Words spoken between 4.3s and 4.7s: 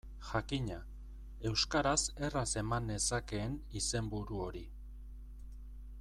hori.